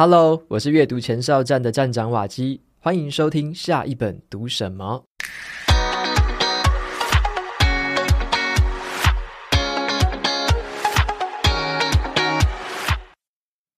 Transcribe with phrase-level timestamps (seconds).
[0.00, 5.04] Hello，我是阅读前哨站的站长瓦基，欢迎收听下一本读什么。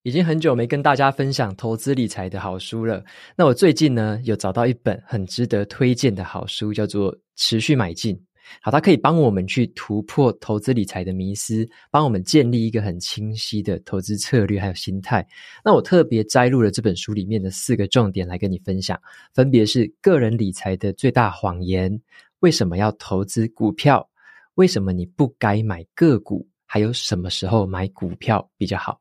[0.02, 3.02] 已经很久没跟大家分享投资理财的好书了。
[3.34, 8.14] 那我最近呢，有找到一本很值得推荐的好书，叫做《持续买进》。
[8.62, 15.26] 好，它可以帮我们去突破投资理财的迷思，帮我们建立一个很清晰的投资策略还有心态。
[15.64, 19.00] 那我特别摘录了这本书里面的四个重点来跟你分享，
[19.34, 22.00] 分别是个人理财的最大谎言，
[22.40, 24.08] 为什么要投资股票，
[24.54, 29.00] 为什么你不该买个股，还有什么时候买股票比较好。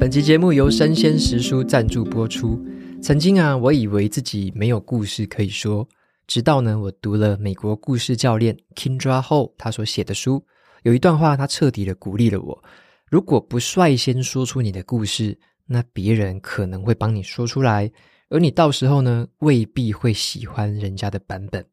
[0.00, 2.60] 本集节目由生鲜时书赞助播出。
[3.02, 5.86] 曾经啊，我以为自己没有故事可以说，
[6.28, 10.40] 直到呢，我读了美国故事教练 Kindra Hall 他所写的书，
[10.84, 12.62] 有一段话，他彻底的鼓励了我：
[13.10, 15.36] 如果不率先说出你的故事，
[15.66, 17.90] 那别人可能会帮你说出来，
[18.28, 21.66] 而你到时候呢，未必会喜欢人家的版本。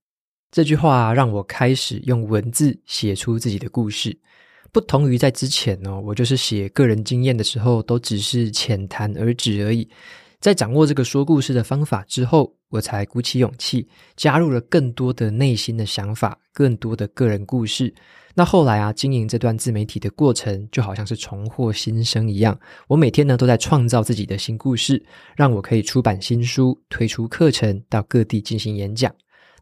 [0.49, 4.17] 这句话让我开始用文字写出自己的故事，
[4.71, 9.87] 不同于在之前哦，我就是写个人经验的时候，都只是浅谈而止而已。
[10.39, 17.93] 在掌握这个说故事的方法之后，我才鼓起勇气加入了更多的内心的想法，更多的个人故事。
[18.35, 22.57] 那后来啊，经营这段自媒体的过程就好像是重获新生一样。
[22.87, 25.03] 我每天呢都在创造自己的新故事，
[25.35, 29.13] 让我可以出版新书、推出课程、到各地进行演讲。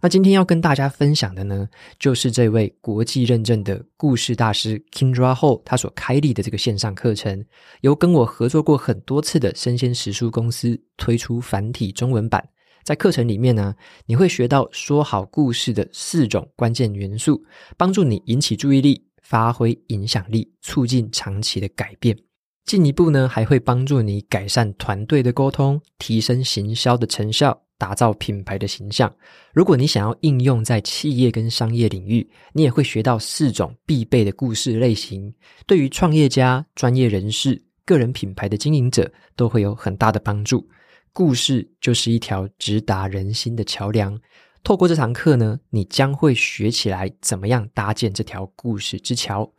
[0.02, 1.68] 那今天要跟大家分享的呢，
[2.00, 7.44] 就是这位国际认证的故事大师 Kindra Ho 他所开立的这个线上课程，
[7.82, 12.48] 由跟我合作过很多次的生鲜时书公司推出繁体中文版。
[12.84, 13.76] 在课程里面呢，
[14.06, 17.44] 你会学到说好故事的四种关键元素，
[17.76, 22.18] 帮助你引起注意力、发挥影响力、促进长期的改变。
[22.66, 27.67] 进一步呢，还会帮助你改善团队的沟通，提升行销的成效。
[27.78, 29.14] 打造品牌的形象。
[29.54, 35.34] 如果你想要应用在企业跟商业领域，你也会学到四种必备的故事类型，
[35.66, 40.68] 对于创业家、专业人士、个人品牌的经营者都会有很大的帮助。
[41.14, 44.20] 故事就是一条直达人心的桥梁。
[44.64, 49.50] 透过这堂课呢，你将会学起来怎么样搭建这条故事之桥。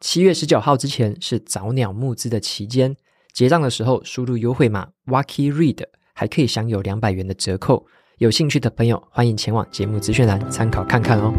[0.00, 2.94] 七月十九号之前是早鸟募资的期间，
[3.32, 5.84] 结账的时候输入优惠码 Wacky Read。
[6.18, 11.30] 还可以享有两百元的折扣，有兴趣的朋友欢迎前往节目资讯栏参考看看哦。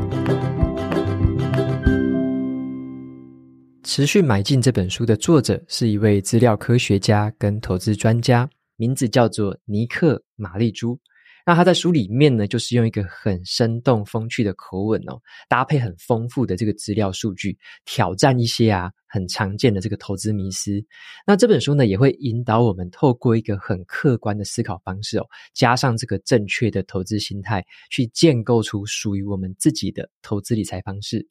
[3.82, 11.00] 持续买进这本书的作者是一位资料科学家跟投资专家，名字叫做尼克·玛丽珠。
[11.48, 20.84] 那他在书里面呢，就是用一个很生动、风趣的口吻哦，搭配很丰富的这个资料数据，挑战一些啊很常见的这个投资迷思。
[21.26, 31.26] 那这本书呢，也会引导我们透过一个很客观的思考方式哦，加上这个正确的投资心态，去建构出属于我们自己的投资理财方式。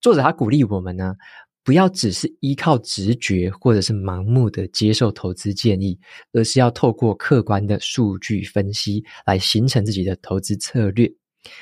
[0.00, 1.14] 作者他鼓励我们呢。
[1.62, 5.98] 不要只是依靠直觉或者是盲目的接受投资建议，
[6.32, 11.10] 而是要透过客观的数据分析来形成自己的投资策略。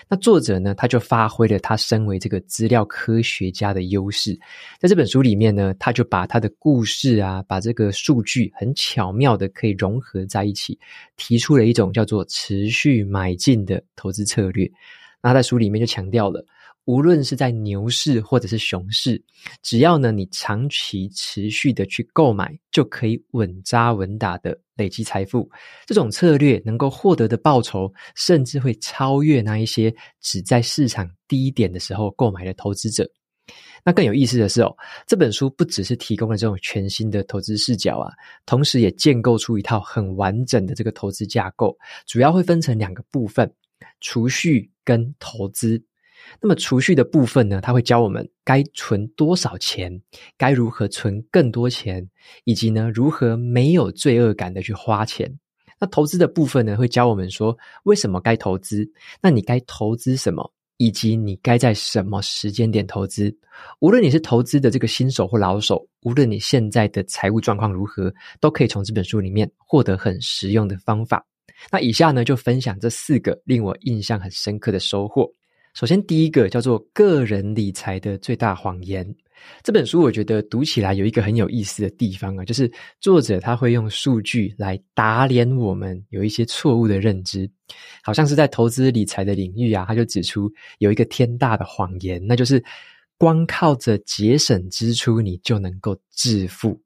[0.09, 4.37] 那作者呢，他就发挥了他身为这个资料科学家的优势，
[4.81, 10.77] 在这本书里面呢，他就把他的故事啊，把这个数据很巧妙的可以融合在一起，
[11.17, 14.69] 提出了一种叫做持续买进的投资策略。
[15.23, 16.45] 那他在书里面就强调了。
[16.89, 19.23] 无论是在牛市或者是熊市，
[19.63, 25.47] 只要呢你长期持续的去购买，就可以稳扎稳打的累积财富。
[25.85, 33.07] 这种策略能够获得的报酬，甚至会超越那一些只在市场低点的时候购买的投资者。
[33.85, 34.75] 那更有意思的是哦，
[35.07, 38.11] 这本书不只是提供了这种全新的投资视角啊，
[38.47, 41.77] 同时也建构出一套很完整的这个投资架构，
[42.07, 43.53] 主要会分成两个部分：
[44.01, 45.85] 储蓄跟投资。
[46.41, 50.01] 那么储蓄的部分呢，它会教我们该存多少钱，
[50.37, 52.09] 该如何存更多钱，
[52.45, 55.33] 以及呢如何没有罪恶感的去花钱。
[55.81, 58.91] 那投资的部分呢，会教我们说为什么该投资，
[59.23, 63.33] 那你该投资什么，以及你该在什么时间点投资。
[63.81, 71.25] 无论你是投资的这个新手或老手，无论你现在的财务状况如何，都可以从这本书里面获得很实用的方法。
[71.71, 75.29] 那以下呢，就分享这四个令我印象很深刻的收获。
[75.79, 79.07] 首先，第一个叫做“个人理财的最大谎言”。
[79.63, 82.69] 这本书我觉得读起来有一个很有意思的地方啊，就是
[83.01, 87.49] 作者他会用数据来打脸我们有一些错误的认知，
[88.03, 92.61] 好像是在投资理财的领域啊，他就指出有一个天大的谎言，那就是
[93.17, 96.77] 光靠着节省支出，你就能够致富。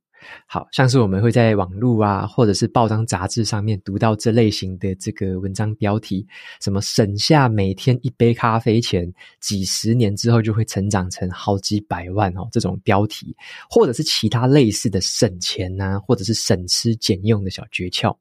[0.46, 6.26] 好像是我们会在网络啊，或者是报章杂志上面读到这类型的这个文章标题，
[6.60, 13.36] 什么省下每天一杯咖啡钱，几十年之后就会成长成好几百万哦，这种标题，
[13.68, 18.16] 或者是其他类似的省钱啊，或者是省吃俭用的小诀窍。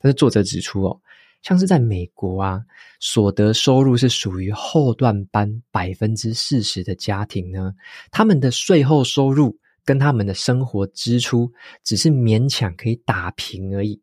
[0.00, 1.00] 但是作者指出哦，
[1.42, 2.62] 像是在美国啊，
[2.98, 7.72] 所得收入是属于后段班百分之四十的家庭呢，
[8.10, 9.56] 他们的税后收入。
[9.90, 11.50] 跟他们的生活支出
[11.82, 14.00] 只是勉强可以打平而已。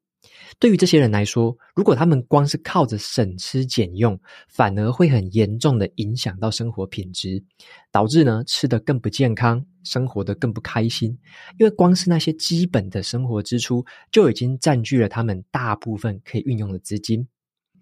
[0.60, 4.20] 对于这些人来说，如果他们光是靠着省吃俭用，
[4.50, 7.42] 反而会很严重的影响到生活品质，
[7.90, 11.18] 导致呢吃得更不健康，生活得更不开心。
[11.58, 17.26] 因为光是那些基本的生活支出就已经占据了他们大部分可以运用的资金。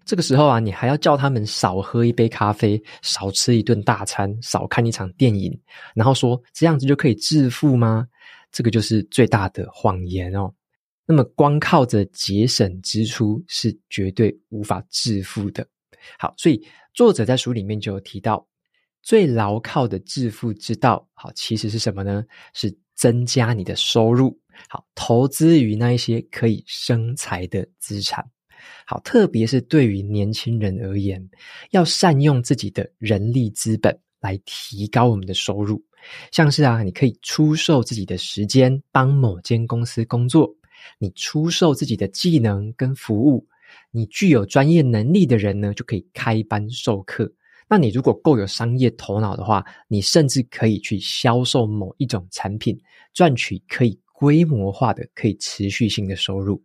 [0.06, 5.52] 这个时候啊，你还要叫他们少喝一杯咖啡，少吃一顿大餐，少看一场电影，
[5.96, 8.06] 然后说这样子就可以致富吗？
[8.52, 10.50] 这个就是最大的谎言哦。
[11.04, 15.66] 那么光靠着节省支出是绝对无法致富的。
[16.18, 16.64] 好，所以
[16.94, 18.46] 作者在书里面就有提到，
[19.02, 22.24] 最牢靠的致富之道，好，其实是什么呢？
[22.54, 24.38] 是增加你的收入，
[24.68, 28.24] 好，投资于那一些可以生财的资产。
[28.86, 31.28] 好，特别是对于年轻人而言，
[31.70, 35.82] 要善用自己的人力资本来提高我们的收入。
[36.30, 40.46] 像是啊，你可以出售自己的时间，帮某间公司工作；
[40.98, 43.44] 你出售自己的技能跟服务；
[43.90, 47.32] 你具有专业能力的人呢，就可以开班授课。
[47.68, 52.80] 那你如果够有商业头脑的话，你甚至可以去销售某一种产品，
[53.12, 56.62] 赚取可以规模化的、可以持续性的收入。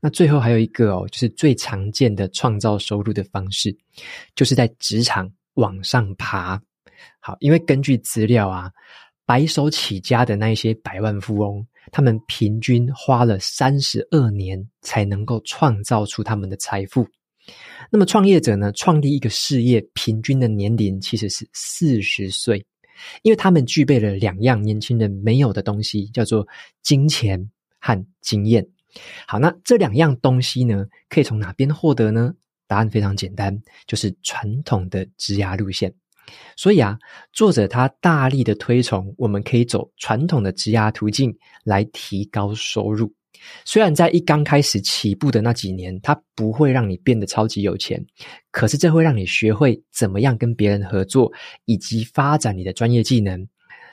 [0.00, 3.76] 那最后还有一个哦，就是最常见的创造收入的方式，
[4.34, 6.60] 就是在职场往上爬。
[7.20, 8.70] 好，因为根据资料啊，
[9.26, 17.06] 白手起家的那一些百万富翁，他们平均花了三十二年才能够创造出他们的财富。
[17.90, 22.64] 那么创业者呢，创立一个事业，平均的年龄其实是四十岁，
[23.22, 26.46] 因为他们具备了两样年轻人没有的东西，叫做
[26.82, 27.50] 金钱
[27.80, 28.66] 和经验。
[29.26, 32.34] 好，那这两样东西呢，可以从哪边获得呢？
[32.66, 35.92] 答案非常简单，就是传统的职涯路线。
[36.56, 36.98] 所以啊，
[37.32, 41.34] 作者他大力的推崇，我们可以走传统的职涯途径
[41.64, 43.10] 来提高收入。
[43.64, 48.04] 虽然在一刚开始起步的那几年，它不会让你变得超级有钱，
[48.50, 51.32] 可是这会让你学会怎么样跟别人合作，
[51.64, 53.48] 以及发展你的专业技能。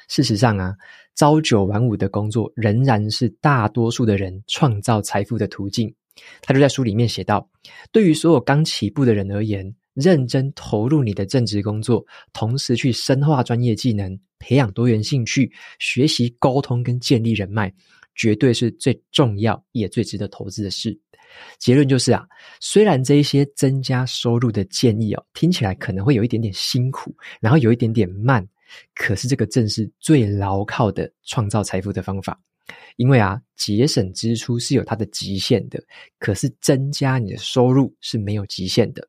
[0.07, 0.75] 事实上啊，
[1.15, 5.93] 朝九晚五的工作仍然是大多数的人创造财富的途径。
[6.41, 7.49] 他就在书里面写道：
[7.91, 17.73] 对于所有刚起步的人而言，认真投入你的正职工作，同时去深化专业技能，培养多元兴趣，学习沟通跟建立人脉，
[18.15, 20.97] 绝对是最重要也最值得投资的事。
[21.59, 22.25] 结论就是啊，
[22.61, 28.45] 虽然这一些增加收入的建议哦，听起来可能会有一点点辛苦，然后有一点点慢。
[28.93, 32.39] 可是这个正是最牢靠的创造财富的方法，
[32.97, 35.81] 因为啊，节省支出是有它的极限的，
[36.19, 39.07] 可是增加你的收入是没有极限的。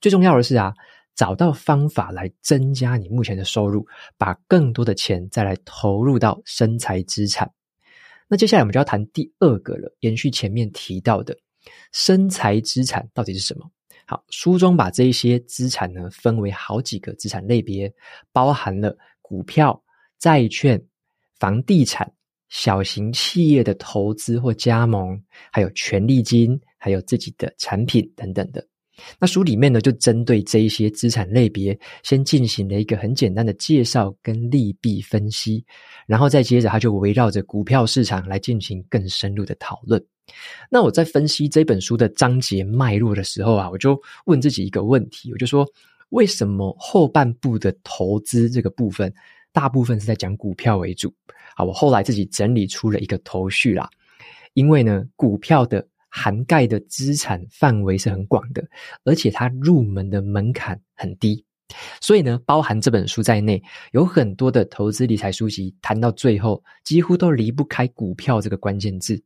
[0.00, 0.72] 最重要的是啊，
[1.14, 3.86] 找到方法来增加你目前的收入，
[4.16, 7.50] 把更多的钱再来投入到生财资产。
[8.28, 11.36] 那接下来我们就要谈第二个了，延续前面提到的
[11.92, 13.70] 生财资产到底是什么？
[14.06, 17.92] 好，书中把这一些资产呢分为好几个资产类别，
[18.32, 19.82] 包含了股票、
[20.18, 20.82] 债券、
[21.38, 22.12] 房地产、
[22.48, 28.66] 小型企业的投资或加盟，还有权利金，还有自己的产品等等的。
[29.18, 35.64] 那书里面呢，就针对这一些资产类别，先进行了一个很简单的介绍跟利弊分析，
[36.06, 40.04] 然后再接着他就围绕着股票市场来进行更深入的讨论。
[40.70, 45.66] 那我在分析这本书的章节脉络的时候啊，我就问自己一个问题，我就说，
[46.10, 49.12] 为什么后半部的投资这个部分，
[49.52, 51.12] 大部分是在讲股票为主？
[51.56, 53.88] 好，我后来自己整理出了一个头绪啦，
[54.54, 58.62] 因为呢，股票的涵盖的资产范围是很广的，
[59.04, 61.44] 而且它入门的门槛很低，
[62.00, 63.62] 所以呢，包含这本书在内，
[63.92, 69.22] 有很多的投资理财书籍谈到最后，几乎都离不开股票这个关键字。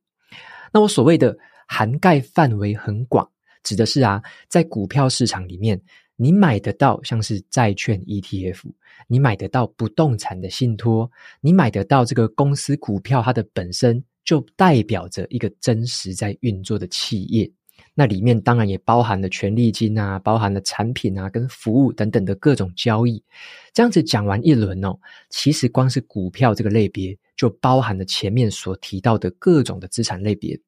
[0.73, 3.29] 那我所谓的涵盖范围很广，
[3.63, 5.81] 指的是啊，在股票市场里面，
[6.17, 8.63] 你买得到像是债券 ETF，
[9.07, 17.51] 你买得到不动产的信托，你买得到这个公司股票，它的本身就代表着一个真实在运作的企业。
[17.99, 23.25] 那里面当然也包含了权利金啊，包含了产品啊跟服务等等的各种交易。
[23.73, 24.95] 这样子讲完一轮哦，
[25.31, 30.61] 其实光是股票这个类别就包含了前面所提到的各种的资产类别。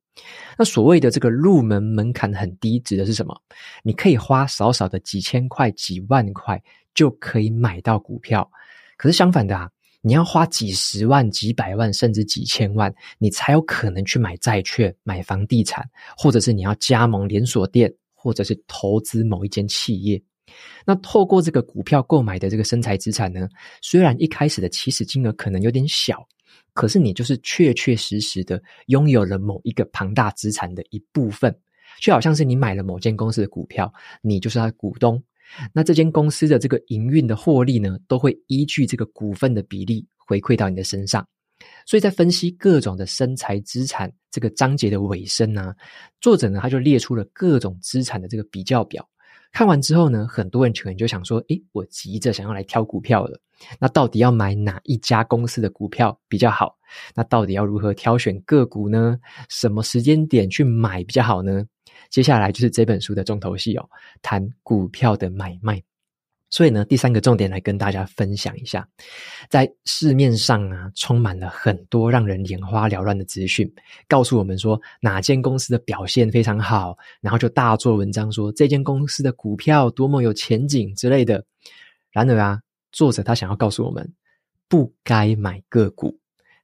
[0.57, 3.39] 那所谓的这个入门门槛很低，指的是什么？
[3.83, 6.61] 你可以花少少的几千块、几万块
[6.95, 8.51] 就可以买到股票。
[8.97, 9.71] 可是相反的啊，
[10.01, 20.23] 你要花几十万、几百万，甚至几千万，你才有可能去买债券、买房地产，或者是你要加盟连锁店，或者是投资某一间企业。
[20.87, 23.49] 那透过这个股票购买的这个生财资产呢，
[23.83, 26.27] 虽然一开始的起始金额可能有点小。
[26.73, 31.53] 可是你就是确确实实的拥有了某一个庞大资产的一部分，
[32.01, 35.21] 就好像是你买了某间公司的股票，你就是它的股东。
[35.73, 41.27] 那这间公司的这个营运的获利呢，都会依据这个股份的比例回馈到你的身上。
[41.85, 45.75] 所以在分析各种的生财资产这个章节的尾声呢，
[46.21, 49.09] 作者呢他就列出了各种资产的这个比较表。
[49.51, 53.41] 看完之后呢，很多人可能就想说：“诶，我急着想要来挑股票了。
[53.81, 56.77] 那到底要买哪一家公司的股票比较好？
[57.15, 59.19] 那到底要如何挑选个股呢？
[59.49, 61.65] 什么时间点去买比较好呢？”
[62.11, 63.89] 接下来就是这本书的重头戏哦，
[64.23, 65.83] 谈股票的买卖。
[66.51, 68.89] 所以呢，第三个重点来跟大家分享一下，
[69.51, 73.71] 在市面上啊，充满了很多让人眼花缭乱的资讯，
[74.09, 81.45] 告诉我们说哪间公司的表现非常好，然后就大做文章说这间公司的股票多么有前景之类的。
[82.11, 82.63] 然而啊，
[82.93, 84.11] 作者他想要告诉我们，
[84.69, 86.19] 不该买个股。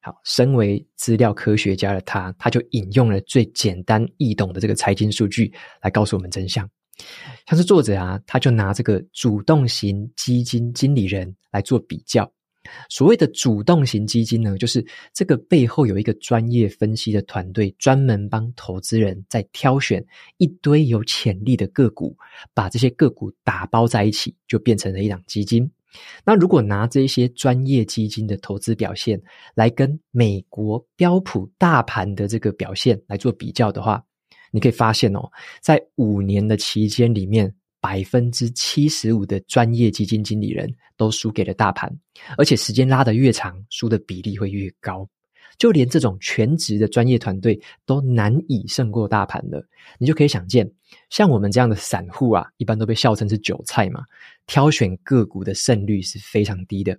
[0.05, 6.69] 好，身为资料科学家的他，他就引用了最简单易懂的这个财经数据来告诉我们真相。
[7.47, 12.31] 像是作者啊，他就拿这个主动型基金经理人来做比较。
[12.91, 14.85] 所谓的主动型基金呢，就是
[15.15, 20.05] 这个背后有一个专业分析的团队，专门帮投资人在挑选
[20.37, 22.15] 一堆有潜力的个股，
[22.53, 25.71] 把这些个股打包在一起，就变成了一档基金。
[26.25, 29.21] 那如果拿这些专业基金的投资表现
[29.55, 34.03] 来跟美国标普大盘的这个表现来做比较的话，
[34.51, 41.93] 你可以发现哦，在五年的期间里面，百分之七十五的专业基金经理人都输给了大盘，
[42.39, 45.09] 而且时间拉得越长，输的比例会越高。
[45.57, 49.65] 就连这种全职的专业团队都难以胜过大盘了。
[49.99, 50.69] 你就可以想见，
[51.11, 54.03] 像我们这样的散户啊，一般都被笑称是韭菜嘛，
[54.47, 56.99] 挑选个股的胜率是非常低的。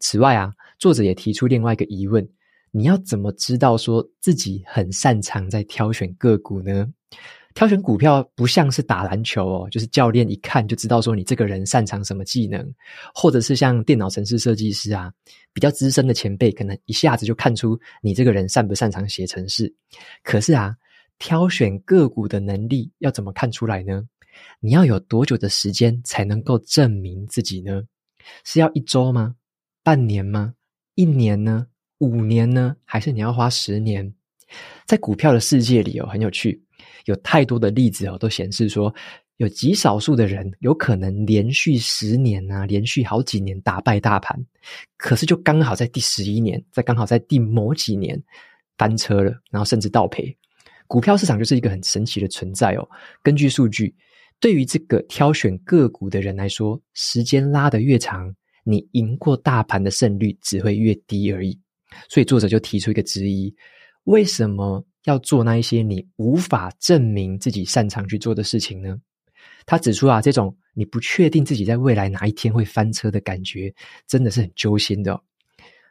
[0.00, 2.26] 此外啊，作者也提出另外一个疑问。
[2.72, 6.86] 你要怎么知道说自己很擅长在挑选个股呢？
[7.54, 12.62] 挑选股票不像是打篮球哦，就是教练一看就知道说你这个人擅长什么技能，
[13.14, 15.10] 或者是像电脑程式设计师啊，
[15.54, 19.74] 比较资深的前辈可能一下子就看出你这个人擅不擅长写程式。
[20.22, 20.76] 可是啊，
[21.18, 24.02] 挑选个股的能力要怎么看出来呢？
[24.60, 27.82] 你要有多久的时间才能够证明自己呢？
[28.44, 29.36] 是要一周吗？
[29.82, 30.54] 半年吗？
[30.94, 31.66] 一年呢？
[31.98, 32.76] 五年呢？
[32.84, 34.12] 还是你要花十年？
[34.84, 36.62] 在股票的世界里哦，很有趣，
[37.06, 38.94] 有太多的例子哦，都显示说，
[39.38, 44.38] 有极少数的人有可能连续十年啊，连续好几年打败大盘，
[44.96, 48.20] 可是就刚好在第十一年，在刚好在第某几年
[48.78, 50.36] 翻车了，然后甚至倒赔。
[50.86, 52.88] 股票市场就是一个很神奇的存在哦。
[53.22, 53.92] 根据数据，
[54.38, 61.58] 对于这个挑选个股的人来说，时间拉得越长，你赢过大盘的胜率只会越低而已。
[62.08, 63.54] 所以作者就提出一个质疑：
[64.04, 68.96] 为什么要做那一些你无法证明自己擅长去做的事情呢？
[69.64, 73.74] 他指出啊，这种你不确定自己在未来哪一天会翻车的感觉，
[74.06, 75.18] 真的是很揪心的。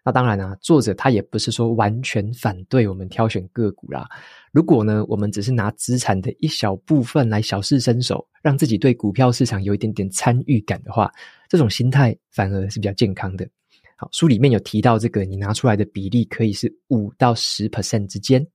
[0.05, 4.07] 那当然啊，作者他也不是说完全反对我们挑选个股啦。
[4.51, 11.11] 如果呢，我们只是拿资产的一小部分来小试身手，让自己对股票市场有一点点参与感的话，
[11.49, 13.49] 这种心态反而是比较健康的。
[13.97, 18.45] 好，书里面有提到这个，你拿出来的比例可以是五到十 percent 之间。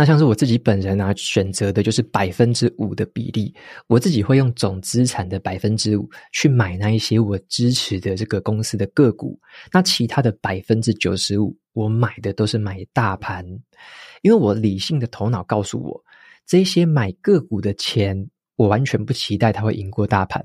[0.00, 3.54] 那像是我自己本人啊，选择的就是百分之五的比例。
[3.86, 9.38] 我自己会用总资产的百分之五去买那一些我支持的这个公司的个股。
[9.70, 13.44] 那其他的百分之九十五，我买的都是买大盘，
[14.22, 16.02] 因为我理性的头脑告诉我，
[16.46, 18.26] 这些买个股的钱，
[18.56, 20.42] 我完全不期待它会赢过大盘。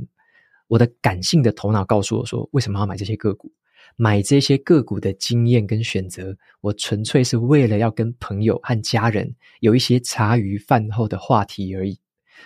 [0.68, 3.54] 我的感性的头脑告诉我说，为什么要买这些个股？
[3.96, 12.00] 买这些个股的经验跟选择，我纯粹是为了要跟朋友和家人有一些茶余饭后的话题而已。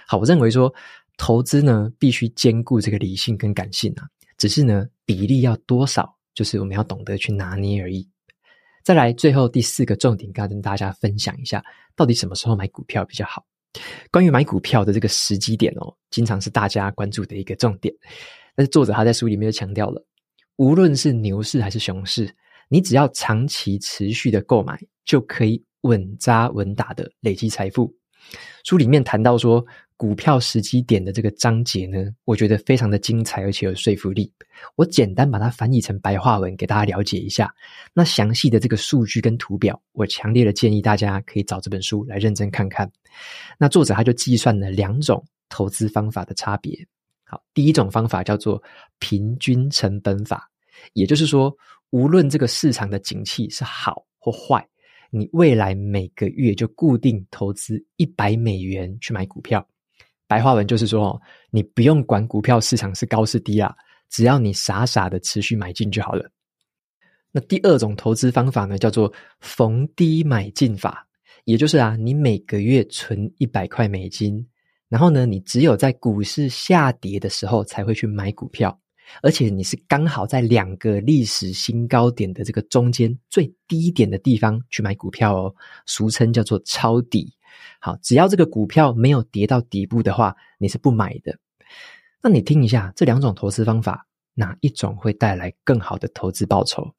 [0.07, 0.73] 好，我认为说
[1.17, 8.07] 投资呢，必须兼顾这个理性跟感性啊，只是呢，比例要多少，就是我们要懂得去拿捏而已。
[8.83, 11.63] 再来，最后第四个重点，刚跟大家分享一下，
[11.95, 13.45] 到底什么时候买股票比较好？
[14.09, 17.93] 关于买股票的这个时机点哦，经常是大家关注的一个重点。
[18.55, 20.03] 但是作者他在书里面就强调了，
[20.59, 22.29] 无论是牛市还是熊市，
[22.67, 27.89] 你只要长期持续的购买，就可以稳扎稳打的累积财富。
[28.65, 34.29] 书里面谈到说，股票时机点的这个章节呢，我觉得非常的精彩，而且有说服力。
[34.75, 37.49] 我简单把它翻译成白话文给大家了解一下。
[37.93, 42.91] 那详细的这个数据跟图表，我强烈的建议大家可以找这本书来认真看看。
[43.57, 46.77] 那作者他就计算了两种投资方法的差别。
[47.29, 48.61] 好，第一种方法叫做
[48.97, 50.49] 平均成本法，
[50.93, 51.55] 也就是说，
[51.91, 54.67] 无论这个市场的景气是好或坏，
[55.11, 59.63] 你未来每个月就固定投资一百美元去买股票。
[60.25, 61.21] 白话文就是说，
[61.51, 63.75] 你不用管股票市场是高是低啊，
[64.09, 66.31] 只要你傻傻的持续买进就好了。
[67.31, 71.07] 那第二种投资方法呢，叫做逢低买进法，
[71.45, 74.43] 也就是啊，你每个月存一百块美金，
[74.89, 78.77] 然后呢，你只有在股市下跌的时候才会去买股票，
[79.21, 85.55] 而且你是刚好在两个历史新高点的这个中间最低点的地方去买股票哦，
[85.85, 87.31] 俗称叫做抄底。
[87.79, 91.37] 好，只要这个股票没有跌到底部的话，你是不买的。
[92.21, 96.91] 那你听一下，这两种投资方法，哪一种会带来更好的投资报酬？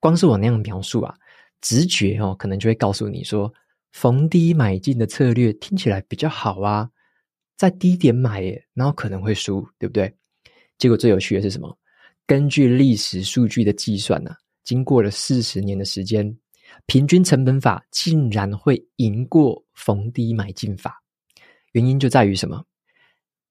[0.00, 1.14] 光是我那样描述啊，
[1.60, 3.52] 直觉哦，可能就会告诉你说，
[3.96, 6.86] 逢低买进的策略听起来比较好啊，
[7.56, 8.42] 在低点买，
[8.74, 10.14] 然后可能会输，对不对？
[10.76, 11.74] 结果最有趣的是什么？
[12.26, 14.32] 根据历史数据的计算呢，
[14.64, 16.36] 经过了四十年的时间。
[16.84, 21.02] 平均成本法竟然会赢过逢低买进法，
[21.72, 22.62] 原因就在于什么？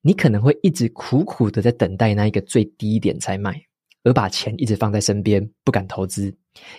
[0.02, 3.60] 你可能会一直苦苦的在等待那一个最低点才买，
[4.04, 6.32] 而把钱一直放在身边，不敢投资，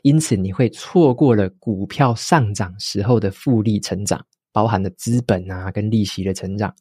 [0.03, 6.75] 因此你会错过了股票上涨时候的复利成长，包含了资本啊跟利息的成长，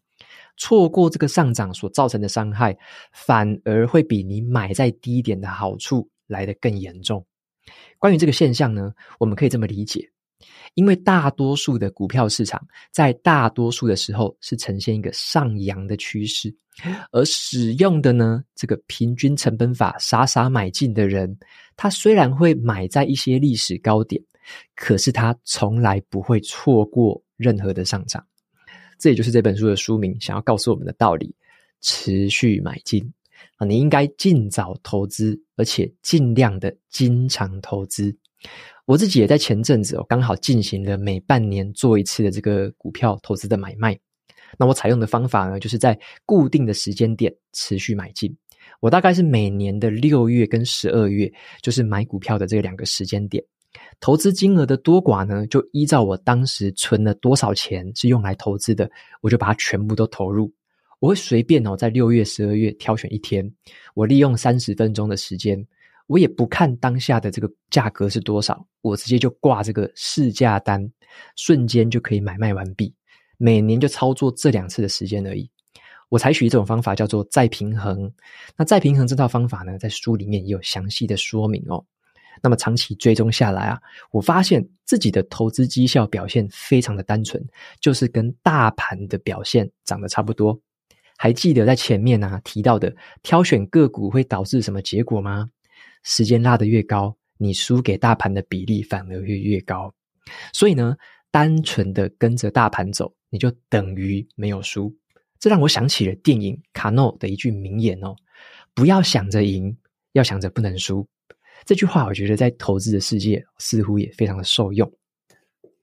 [0.58, 2.78] 错过这个上涨所造成的伤害，
[3.12, 7.26] 反而会比你买在低点的好处来得更严重。
[8.00, 10.10] 关于这个现象呢，我们可以这么理解：
[10.74, 16.54] 因为大多数的股票市场在大多数的时候是呈现一个上扬的趋势，
[17.12, 21.38] 而使用的呢这个平均成本法傻傻买进的人，
[21.76, 24.22] 他虽然会买在一些历史高点，
[24.76, 28.26] 可是他从来不会错过任何的上涨。
[28.98, 31.34] 这也就是这本书的书名想要告诉我们的道理：
[31.82, 33.14] 持续买进。
[33.58, 38.16] 啊，你应该尽早投资，而且尽量的经常投资。
[38.86, 43.98] 我自己也在前阵子哦，刚好进行了每半年做一次的这个股票投资的买卖。
[44.58, 48.36] 那我采用的方法呢，就是在固定的时间点持续买进。
[48.80, 53.44] 我大概是每年的六月跟十二月，就是买股票的这两个时间点。
[54.00, 58.90] 投资金额的多寡呢，就依照我当时存了多少钱是用来投资的，
[59.22, 60.52] 我就把它全部都投入。
[61.00, 63.50] 我会随便哦，在六月、十二月挑选一天，
[63.94, 65.64] 我利用三十分钟的时间，
[66.08, 70.90] 我也不看当下的这个价格是多少，我直接就挂这个市价单，
[71.36, 72.94] 瞬间就可以买卖完毕。
[73.38, 75.50] 每年就操作这两次的时间而已。
[76.10, 78.10] 我采取一种方法叫做再平衡。
[78.56, 81.84] 那再平衡这套方法呢，在书里面也有详细的说明哦。
[82.44, 83.80] 那么长期追踪下来啊，
[84.12, 87.44] 我发现自己的投资绩效表现非常的单纯，
[87.80, 90.58] 就是跟大盘的表现长得差不多。
[91.18, 95.50] 还记得在前面啊提到的挑选个股会导致什么结果吗？
[96.06, 99.94] 时间拉得越高，你输给大盘的比例反而会越高。
[100.54, 100.96] 所以呢，
[101.32, 104.96] 单纯的跟着大盘走，你就等于没有输。
[105.40, 108.16] 这让我想起了电影《卡诺》的一句名言哦
[108.74, 109.76] ：“不要想着赢，
[110.14, 111.06] 要想着不能输。”
[111.66, 114.92] 这句话我觉得在投资的世界似乎也非常的受用。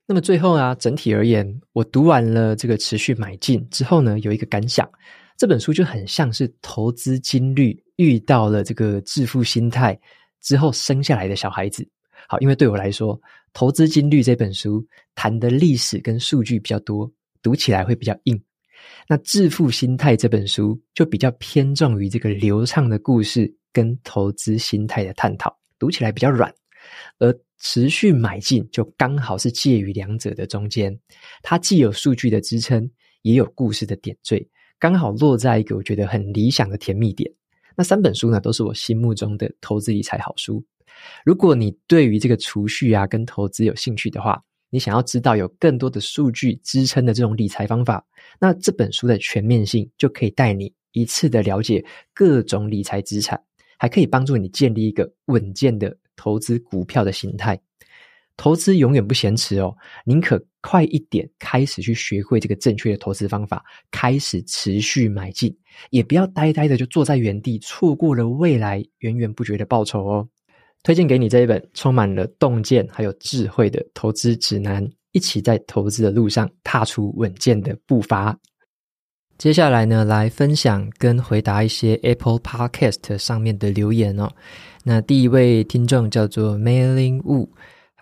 [0.05, 4.89] 那么最后啊，整体而言，我读完了这个持续买进之后呢，有一个感想。
[5.37, 9.99] 这本书就很像是投资金律遇到了这个致富心态
[10.41, 11.87] 之后生下来的小孩子。
[12.27, 13.19] 好，因为对我来说，
[13.51, 18.41] 投资金律这本书谈的历史跟数据比较多，读起来会比较硬。
[19.07, 26.53] 那致富心态这本书就比较偏重于这个流畅的故事跟投资心态的探讨，读起来比较软。
[27.19, 30.97] 而持续买进就刚好是介于两者的中间，
[31.41, 32.89] 它既有数据的支撑，
[33.21, 34.45] 也有故事的点缀。
[34.79, 37.31] 刚好落在一个我觉得很理想的甜蜜点。
[37.75, 40.63] 那三本书呢，都是我心目中的投资理财好书。
[41.25, 48.05] 如果你对于这个储蓄啊跟投资有兴趣的话，你想要知道有更多的数据支撑的这种理财方法，
[48.39, 51.83] 那这本书的全面性就可以带你一次的了解
[52.13, 53.41] 各种理财资产，
[53.77, 57.59] 还可以帮助你建立一个稳健的投资股票的心态。
[58.35, 65.55] 投资永远不嫌迟哦，宁可快一点开始去学会这个正确的投资方法，开始持续买进，
[65.91, 70.27] 也不要呆呆的就坐在原地，错过了未来源源不绝的报酬哦。
[70.81, 78.37] 推荐给你这一本充满了洞见还有智慧的投资指南，一起在投资的路上踏出稳健的步伐。
[79.37, 84.29] 接下来呢，来分享跟回答一些 Apple Podcast 上面的留言哦。
[84.83, 87.47] 那第一位听众叫做 Mailing Wu。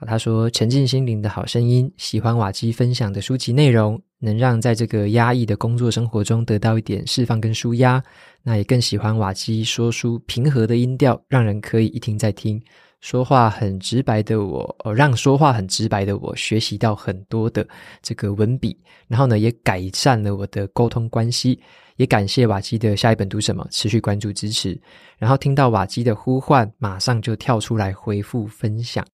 [0.07, 8.03] 他说：“沉浸心灵的好声音，喜欢瓦基分享的书籍内容，能让在这个压抑的工作生活中得到一点释放跟舒压。
[8.41, 12.59] 那也更喜欢瓦基说书平和的音调，让人可以一听再听。
[12.99, 17.67] 说话很直白的我，哦，让说话很直白的我学习到很多的
[18.01, 21.59] 这个文笔，然后呢，也改善了我的沟通关系。
[21.97, 24.79] 也感谢瓦基的下一本读什么，持续关注支持。
[25.19, 29.05] 然后听到瓦基的呼唤，马上就跳出来回复分享。”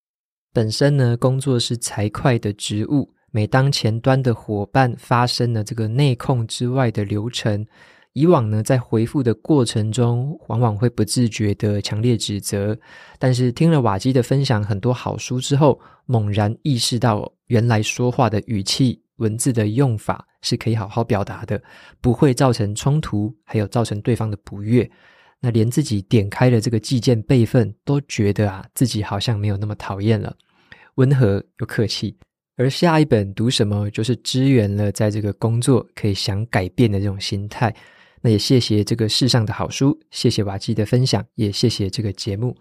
[0.58, 3.14] 本身呢，工作是财会的职务。
[3.30, 7.64] 每当前端的伙伴发生了这个内控之外的流程，
[8.14, 12.76] 以往呢，在回复的过程中，往往会不自觉的强烈指责。
[13.20, 21.62] 但是听了瓦基的分享很多好书之后，猛然意识到，原来说话的语气、文字的用法是可以好好表达的，
[22.02, 24.90] 不会造成冲突，还有造成对方的不悦。
[25.40, 30.36] 那连自己点开了这个寄件备份，都觉得啊，自己好像没有那么讨厌了。
[30.98, 32.16] 温和又客气，
[32.58, 37.74] 而下一本读什么，就是支援了在这个工作可以想改变的这种心态。
[38.22, 42.56] 那也谢谢这个世上的好书，谢谢瓦基的分享，也谢谢这个节目。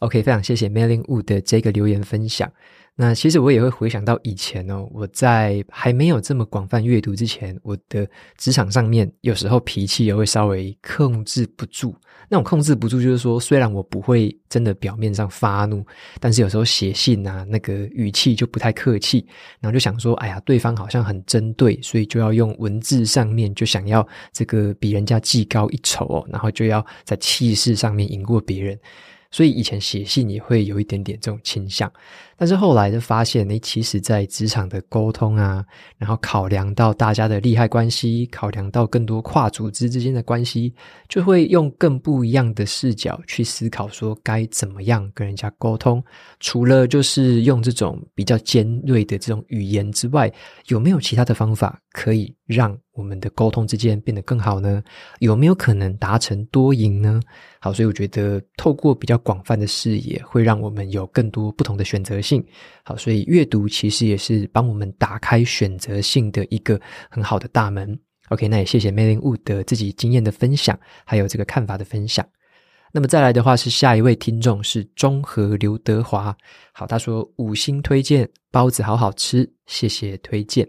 [0.00, 2.50] OK，非常谢谢 Mailing Wood 的这个留言分享。
[2.96, 8.08] 那其实我也会回想到以前哦，我在还没有这么广泛阅读之前，我的
[8.38, 11.94] 职场上面有时候脾气也会稍微控制不住。
[12.30, 15.84] 那种控制不住，就是说，虽然我不会真的表面上发怒，
[16.18, 19.26] 但是有时候写信啊，那个语气就不太客气，
[19.60, 28.78] 然后就想说，哎呀，对方好像很针对，所以就要用文字上面就想要这个比人家技高一筹哦，然后就要在气势上面赢过别人。
[29.30, 31.92] 所以以前写信也会有一点点这种倾向，
[32.40, 35.62] 但是后来就发现，诶，其实在职场的沟通啊，
[35.98, 40.72] 然后考量到大家的利害关系，考量到更多跨组织之间的关系，
[41.06, 46.02] 就会用更不一样的视角去思考，说该怎么样跟人家沟通。
[46.38, 50.32] 除了就是用这种比较尖锐的这种语言之外，
[50.68, 54.82] 有没有其他的方法可以让我们的沟通之间变得更好呢？
[55.18, 57.20] 有没有可能达成多赢呢？
[57.60, 62.44] 好，所以我觉得透过比较广泛的视野，会让我们有更多不同的选择性。
[62.84, 67.98] 好，所以阅读其实也是帮我们打开选择性的一个很好的大门。
[68.28, 72.24] OK，那也谢谢 Mailing Wood 的自己经验的分享，还有这个看法的分享。
[72.92, 76.36] 那么再来的话是下一位听众是中和刘德华。
[76.72, 80.66] 好，他说五星推荐包子好好吃，谢谢推荐。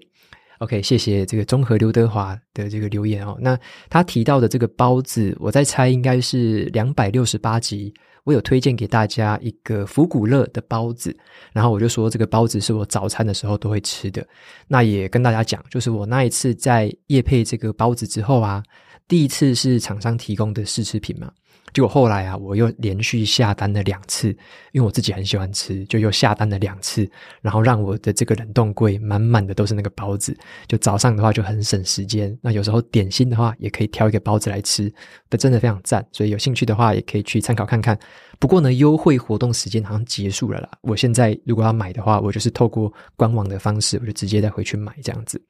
[0.59, 3.35] OK，谢谢这个中和刘德华的这个留言哦。
[3.41, 3.57] 那
[3.89, 7.91] 他提到的这个包子，我在猜应该是两百六十八集，
[8.23, 11.15] 我有推荐给大家一个福古乐的包子，
[11.53, 14.25] 然后我就说这个包子是我早餐的时候都会吃的。
[14.67, 18.63] 那也跟大家讲，就是我那一次在夜配这个包子之后啊，
[19.11, 21.29] 第一次是厂商提供的试吃品嘛。
[21.73, 24.29] 结果后来啊，我又连续下单了两次，
[24.71, 27.09] 因为我自己很喜欢吃，就又下单了两次，
[27.41, 30.33] 然后让我的这个冷冻柜满满的都是那个包子。
[30.65, 34.89] 就早上的话就很省时间，那有时候点心的话也可以挑一个包子来吃，
[35.29, 36.05] 这真的非常赞。
[36.13, 37.99] 所以有兴趣的话也可以去参考看看。
[38.39, 40.69] 不过呢，优惠活动时间好像结束了啦。
[40.83, 45.41] 我现在如果要买的话，我就是透过官网的方式，我就直接再回去买这样子。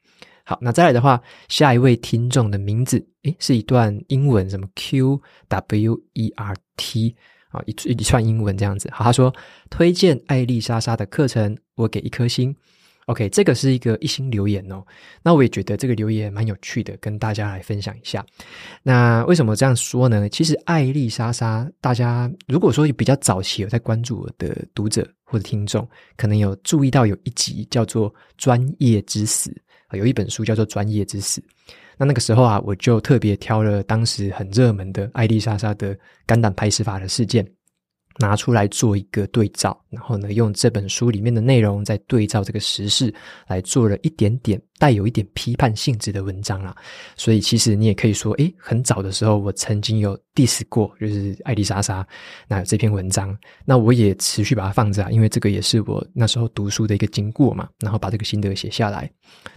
[0.44, 7.16] 好，那再来的话，下一位听众的名字，诶，是一段英文，什么 Q W E R T
[7.50, 8.90] 啊，一一串英文这样子。
[8.92, 9.34] 好，他说
[9.70, 12.56] 推荐艾丽莎莎的课程，我给一颗星。
[13.08, 14.82] OK，这个是一个一星留言哦。
[15.24, 18.24] 那我也觉得这个留言蛮有趣的，跟大家来分享一下。
[18.84, 20.30] 那为什么这样说呢？
[20.30, 29.50] 其实艾丽莎莎，大家如果说比较早期有在关注我的读者或者听众，可能有注意到有一集叫做《专业之死》。
[29.98, 31.42] 有一本书叫做《专业知识》，
[31.98, 37.46] 那那个时候啊，我就特别挑了当时很热门的艾丽莎莎的肝胆排石法的事件，
[38.18, 43.14] 拿出来做一个对照，然后呢，用这本书里面的内容再对照这个时事，
[43.48, 46.76] 来做了一点点带有一点批判性质的文章啦。
[47.16, 52.06] 所以其实你也可以说，诶，很早的时候我曾经有 diss 过，就是艾丽莎莎
[52.48, 59.10] 那这篇文章，那我也持续把它放着，因为这个也是我那时候读书的一个经过嘛，然后把这个心得写下来。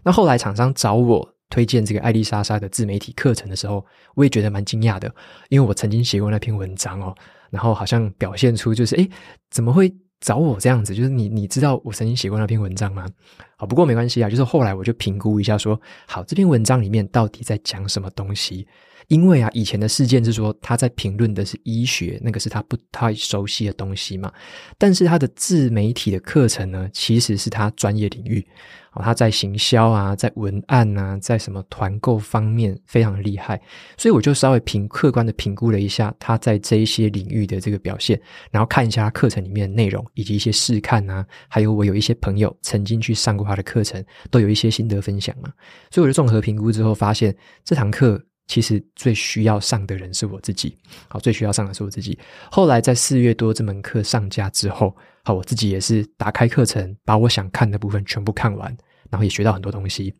[0.03, 5.12] 那后来厂商找我推荐这个艾丽莎莎的自媒体课程的时候，我也觉得蛮惊讶的，
[5.49, 7.14] 因为我曾经写过那篇文章哦。
[7.55, 9.09] 然后好像表现出就是，哎，
[9.49, 13.09] 怎么会找我这样子，就是你你知道我曾经写过那篇文章吗？
[13.57, 18.67] 好，不过没关系啊，就是后来我就评估一下说，好这篇文章里面到底在讲什么东西。
[19.09, 24.33] 因为啊，以前的事件是说他在评论的是医学，那个是他不太熟悉的东西嘛。
[24.79, 28.43] 但是他的自媒体的课程呢，其实是他专业领域。
[28.95, 33.61] 哦，他在行销啊，在文案啊，在什么团购方面非常厉害。
[33.99, 38.19] 所以我就稍微评客观的评估了一下他在这一些领域的这个表现，
[38.51, 45.52] 然后看一下他课程里面的内容以及一些试看啊，还有我有一些朋友曾经去上过他的课程，都有一些心得分享嘛。
[45.90, 48.22] 所以我就综合评估之后，发现这堂课。
[48.46, 50.76] 其实最需要上的人是我自己，
[51.09, 52.18] 好，最需要上的是我自己。
[52.50, 58.68] 后来在四月多这门课上架之后，好，我自己也是打开课程，把我想看的部分全部看完，
[59.09, 60.14] 然后也学到很多东西。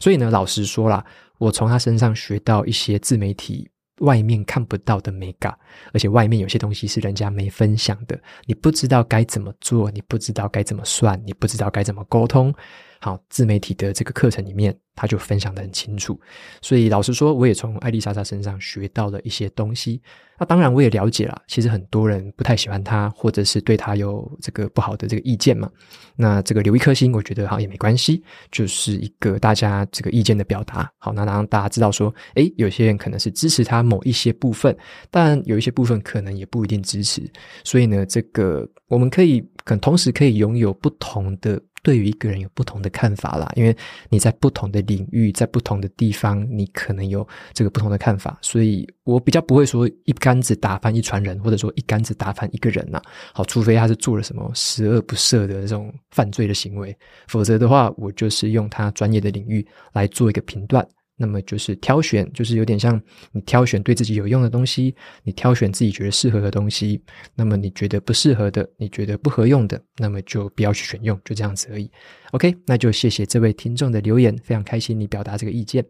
[0.00, 1.06] 所以呢，老实说啦，
[1.38, 5.56] 我从他身上学到一些自媒体外面看不到的美感，
[5.92, 12.54] 而且外面有些东西是人家没分享的，你不知道该怎么做，你不知道该怎么算，你不知道该怎么沟通。
[13.00, 16.18] 好，自媒体的这个课程里面，他就分享的很清楚。
[16.60, 20.02] 所以老实说，我也从艾丽莎莎身上学到了一些东西。
[20.40, 25.68] 那当然，我也了解了，其实很多人不太喜欢他，或者是对他有这个不好的这个意见嘛。
[26.16, 30.90] 那这个留一颗心，我觉得好也没关系，就是一个大家这个意见的表达。
[30.98, 34.76] 好，那让大家知道说，诶，有些人可能是支持他某一些部分，
[35.10, 37.28] 但有一些部分可能也不一定支持。
[37.64, 41.60] 所以呢，这个我们可以可能同时可以拥有不同的。
[41.82, 43.76] 对于一个人有不同的看法啦，因为
[44.08, 53.00] 你在不同的领域，在不同的地方，你可能有这个不同的看法，所以我比较不会说一竿子打翻一船人，或者说一竿子打翻一个人呐。
[53.32, 56.96] 好，除非他是做了什么十恶不赦的这种犯罪的行为，
[57.28, 60.86] 否则的话，我就是用他专业的领域来做一个评断。
[61.20, 62.98] 那么就是挑选，就是有点像
[63.32, 67.02] 你挑选对自己有用的东西，你挑选自己觉得适合的东西。
[67.34, 71.90] 那么你觉得不适合的，你觉得不合用的，那么就不要去选用，就这样子而已。
[72.30, 75.84] OK，那就谢谢这位听众的留言，非常开心你表达这个意见。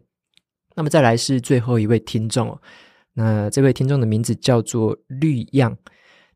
[0.75, 2.61] 那么再来是最后一位听众哦，
[3.13, 5.77] 那这位听众的名字叫做绿样，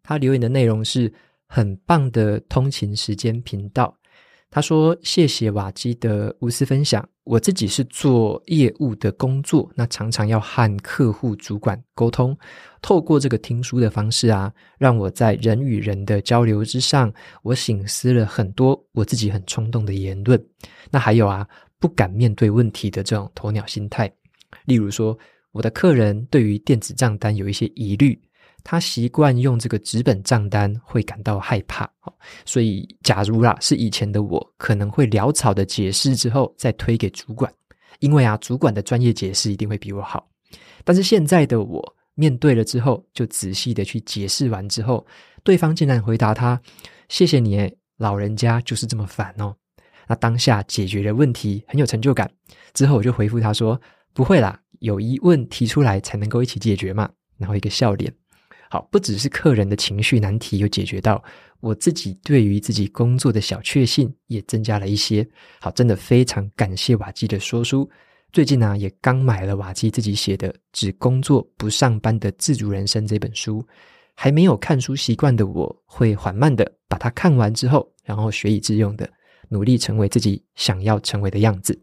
[0.03, 1.12] 他留言的内容是
[1.47, 3.97] 很棒的通勤时间频道。
[4.51, 7.10] 他说：“谢谢瓦基的无私分享。
[7.23, 12.38] 我自己是做业务的工作，那常常要和客户主管沟通。
[12.81, 20.43] 透过这个听书的方式啊，让我在人与人的交流之上，我省思了很多我自己很冲动的言论。
[20.91, 21.47] 那还有啊，
[21.79, 24.13] 不敢面对问题的这种鸵鸟心态。
[24.65, 25.17] 例如说，
[25.53, 28.21] 我的客人对于电子账单有一些疑虑。”
[28.63, 31.89] 他习惯用这个纸本账单，会感到害怕。
[32.45, 37.52] 所以假如啦，是以前的我，可能会潦草的解释之后再推给主管，
[37.99, 40.26] 因为啊，主管的专业解释一定会比我好。
[40.86, 45.06] 但是现在的我，面对了之后，就仔细的去解释完之后，
[45.43, 46.60] 对方竟然回答他
[47.10, 49.54] ：“谢谢你，老人家就是这么烦哦。”
[50.08, 52.30] 那当下解决了问题，很有成就感。
[52.73, 53.80] 之后我就回复他说
[54.13, 58.13] ：“不会啦，有疑问提出来才能够一起解决嘛。”然后一个笑脸。
[58.73, 61.23] 好，不只是客人的情绪难题有解决到，
[61.59, 65.23] 我自己对于自己工作的小确幸也增加了一些。
[65.62, 67.88] 好，真的非常感谢瓦基的说书。
[68.31, 73.63] 最近呢、也刚买了瓦基自己写的《只工作不上班的自主人生》这本书。
[74.15, 79.07] 还没有看书习惯的我，会缓慢的把它看完之后，然后学以致用的，
[79.49, 81.79] 努力成为自己想要成为的样子。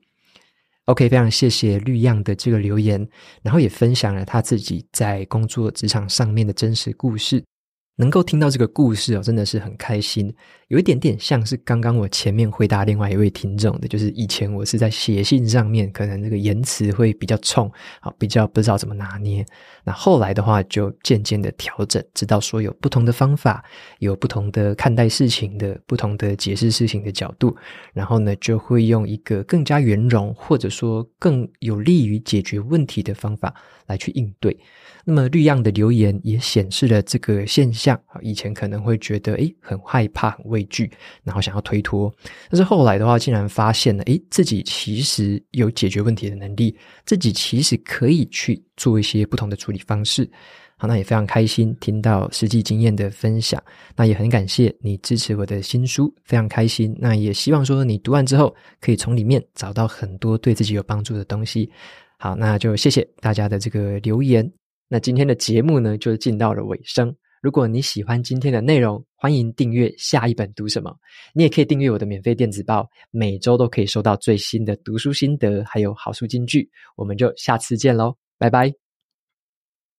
[0.87, 3.09] OK，非常谢谢绿样的这个留言，
[3.43, 7.45] 然后也分享了他自己在工作职场上面的真实故事。
[7.97, 10.35] 能够听到这个故事哦，真的是很开心。
[10.69, 19.45] 有一点点像是刚刚我前面回答另外一位听众的，就是以前我是在写信上面，可能这个言辞会比较冲，啊，比较不知道怎么拿捏。
[19.83, 23.65] 那后来的话，就渐渐的调整，知道说有不同的方法，
[23.99, 27.55] 有不同的看待事情的，不同的解释事情的角度，
[27.93, 33.53] 然后呢，就会用一个更加圆融，或者说更有利于解决问题的方法
[33.89, 34.57] 来去应对。
[35.11, 40.89] 那么绿样的留言也显示了这个现象啊，以前可能会觉得诶很害怕、很畏惧，
[41.25, 42.15] 然后想要推脱，
[42.49, 50.31] 但是后来的话，竟然发现了诶自己其实有解决问题的能力，自己其实可以去做一些不同的处理方式。
[50.77, 53.61] 好，那也非常开心听到实际经验的分享，
[53.97, 56.97] 那也很感谢你支持我的新书，非常开心。
[57.01, 61.69] 那也希望说你读完之后，可以从里面找到很多对自己有帮助的东西。
[62.17, 64.49] 好，那就谢谢大家的这个留言。
[64.93, 67.15] 那今天的节目呢，就进到了尾声。
[67.41, 70.93] 如果你喜欢今天的内容，欢迎订阅下一本读什么。
[71.33, 76.69] 你也可以订阅我的免费电子报，每周都可以收到最新的读书心得，还有好书金句。
[76.97, 78.90] 我们就下次见喽，拜拜。